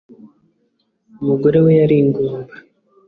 [1.21, 2.53] umugore we yari ingumba